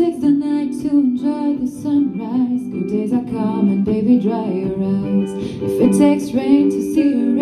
[0.00, 2.62] take the night to enjoy the sunrise.
[2.72, 5.30] Good days are coming, baby, dry your eyes.
[5.60, 7.39] If it takes rain to see your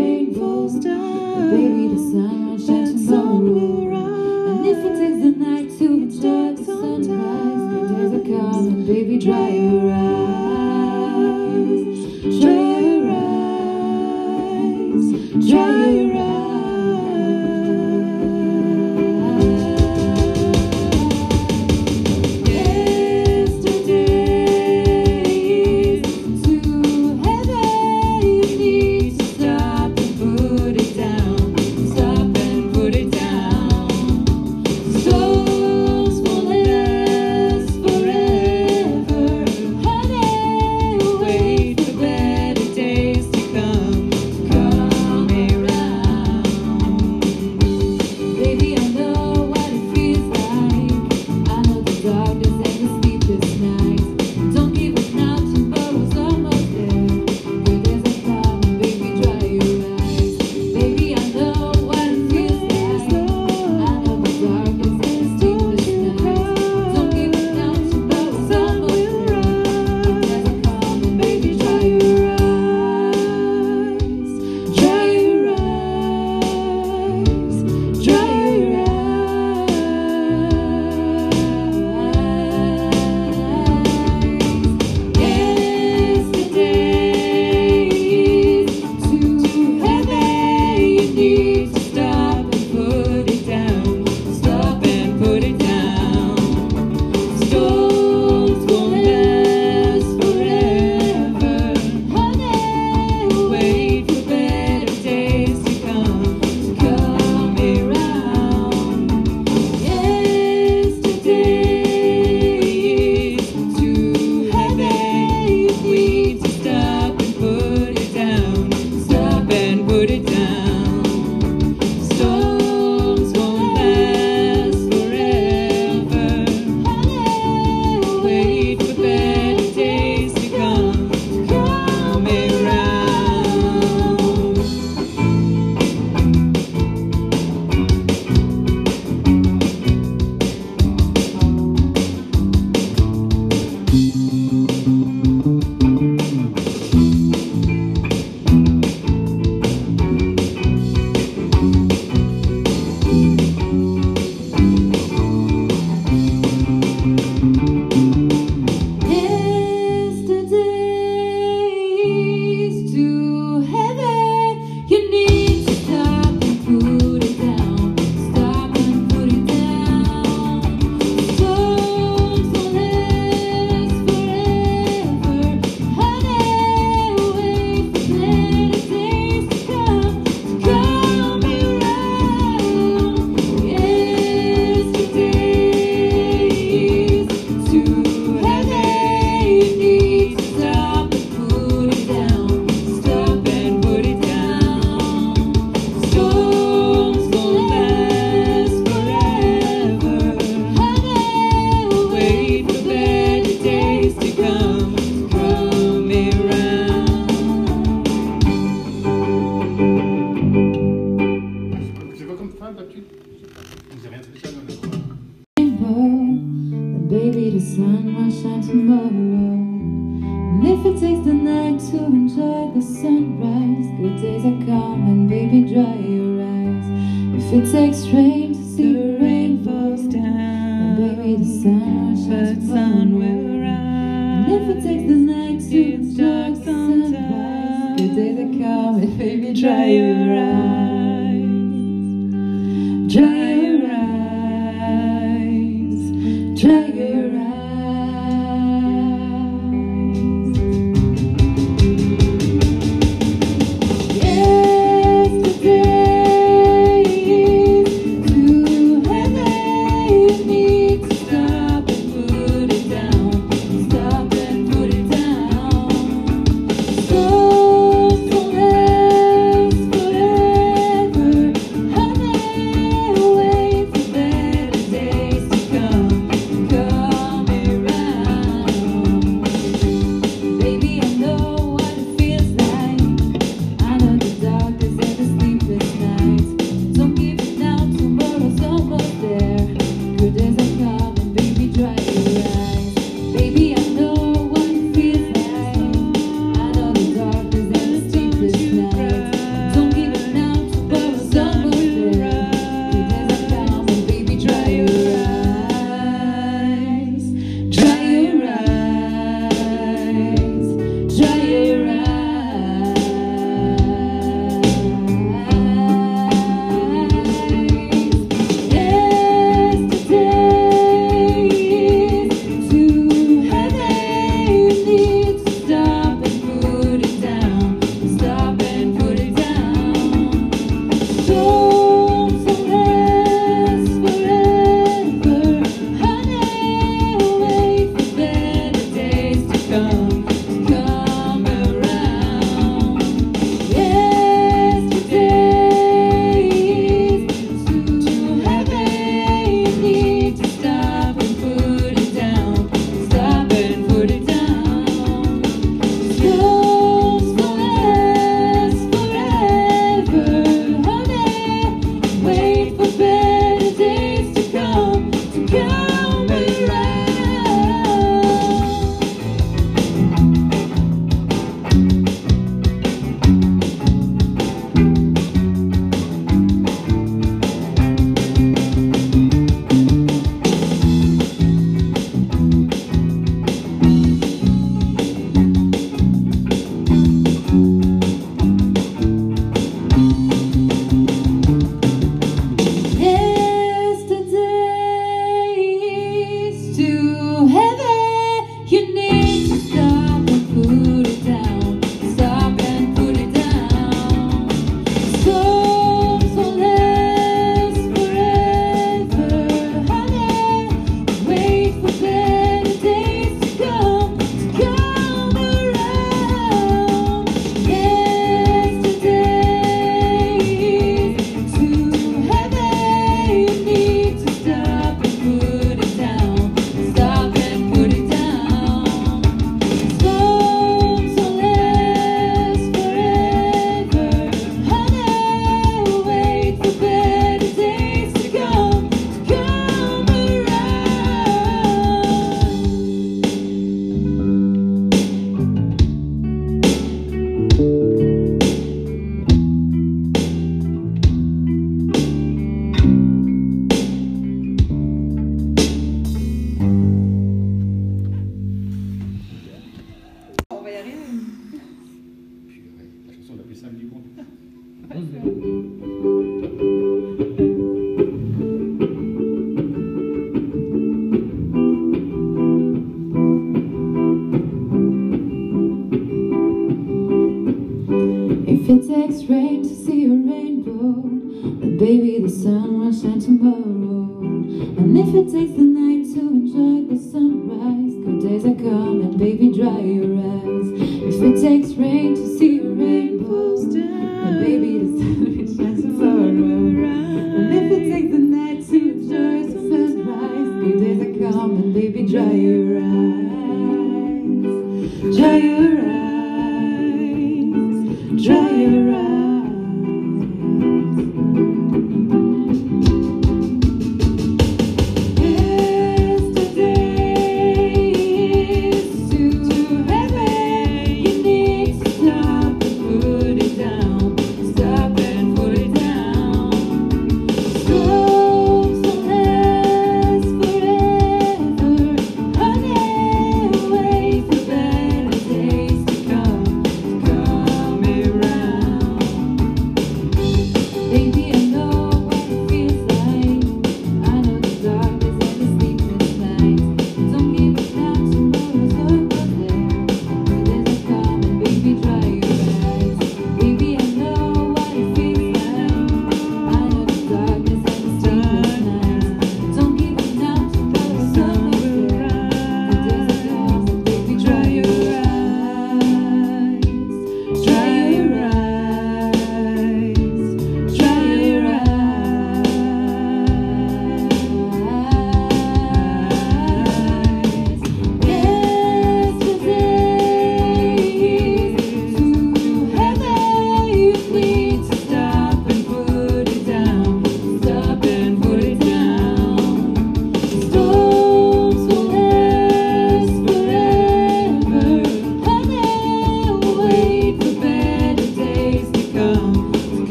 [227.50, 228.04] If it takes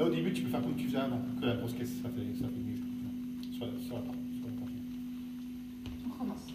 [0.00, 2.08] Là, au début, tu peux faire comme tu faisais avant, que la grosse caisse, ça
[2.08, 2.54] fait, ça fait
[6.06, 6.46] On commence.